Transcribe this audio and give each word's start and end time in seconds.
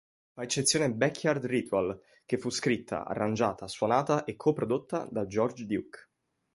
Fa 0.33 0.41
eccezione 0.41 0.91
"Backyard 0.91 1.45
Ritual", 1.45 2.01
che 2.25 2.39
fu 2.39 2.49
scritta, 2.49 3.05
arrangiata, 3.05 3.67
suonata 3.67 4.23
e 4.23 4.35
co-prodotta 4.35 5.07
da 5.11 5.27
George 5.27 5.67
Duke. 5.67 6.09